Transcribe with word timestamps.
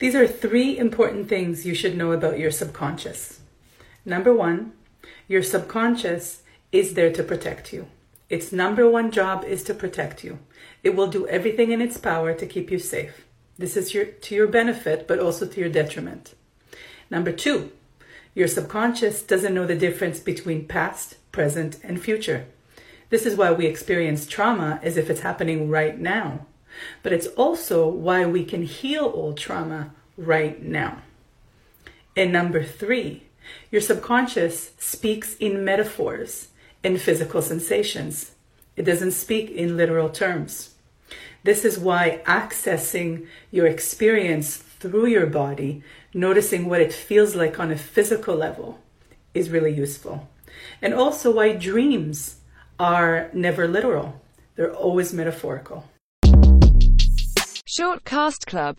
These 0.00 0.14
are 0.14 0.26
three 0.26 0.78
important 0.78 1.28
things 1.28 1.66
you 1.66 1.74
should 1.74 1.94
know 1.94 2.12
about 2.12 2.38
your 2.38 2.50
subconscious. 2.50 3.40
Number 4.06 4.34
one, 4.34 4.72
your 5.28 5.42
subconscious 5.42 6.42
is 6.72 6.94
there 6.94 7.12
to 7.12 7.22
protect 7.22 7.70
you. 7.70 7.86
Its 8.30 8.50
number 8.50 8.88
one 8.88 9.10
job 9.10 9.44
is 9.44 9.62
to 9.64 9.74
protect 9.74 10.24
you. 10.24 10.38
It 10.82 10.96
will 10.96 11.08
do 11.08 11.28
everything 11.28 11.70
in 11.70 11.82
its 11.82 11.98
power 11.98 12.32
to 12.32 12.46
keep 12.46 12.70
you 12.70 12.78
safe. 12.78 13.26
This 13.58 13.76
is 13.76 13.92
your, 13.92 14.06
to 14.06 14.34
your 14.34 14.46
benefit, 14.46 15.06
but 15.06 15.18
also 15.18 15.46
to 15.46 15.60
your 15.60 15.68
detriment. 15.68 16.34
Number 17.10 17.30
two, 17.30 17.70
your 18.34 18.48
subconscious 18.48 19.20
doesn't 19.20 19.52
know 19.52 19.66
the 19.66 19.76
difference 19.76 20.18
between 20.18 20.66
past, 20.66 21.16
present, 21.30 21.78
and 21.84 22.00
future. 22.00 22.46
This 23.10 23.26
is 23.26 23.36
why 23.36 23.52
we 23.52 23.66
experience 23.66 24.26
trauma 24.26 24.80
as 24.82 24.96
if 24.96 25.10
it's 25.10 25.20
happening 25.20 25.68
right 25.68 25.98
now. 25.98 26.46
But 27.02 27.12
it's 27.12 27.26
also 27.28 27.88
why 27.88 28.26
we 28.26 28.44
can 28.44 28.62
heal 28.62 29.10
old 29.14 29.36
trauma 29.36 29.92
right 30.16 30.62
now. 30.62 30.98
And 32.16 32.32
number 32.32 32.62
three, 32.62 33.24
your 33.70 33.80
subconscious 33.80 34.72
speaks 34.78 35.34
in 35.36 35.64
metaphors 35.64 36.48
and 36.84 37.00
physical 37.00 37.42
sensations. 37.42 38.32
It 38.76 38.84
doesn't 38.84 39.12
speak 39.12 39.50
in 39.50 39.76
literal 39.76 40.08
terms. 40.08 40.74
This 41.42 41.64
is 41.64 41.78
why 41.78 42.22
accessing 42.26 43.26
your 43.50 43.66
experience 43.66 44.56
through 44.56 45.06
your 45.06 45.26
body, 45.26 45.82
noticing 46.12 46.66
what 46.66 46.80
it 46.80 46.92
feels 46.92 47.34
like 47.34 47.58
on 47.58 47.70
a 47.70 47.76
physical 47.76 48.34
level, 48.34 48.78
is 49.34 49.50
really 49.50 49.72
useful. 49.72 50.28
And 50.82 50.92
also 50.92 51.30
why 51.30 51.52
dreams 51.52 52.36
are 52.78 53.30
never 53.32 53.68
literal, 53.68 54.20
they're 54.56 54.74
always 54.74 55.12
metaphorical. 55.12 55.84
Short 57.72 58.04
Cast 58.04 58.48
Club 58.48 58.78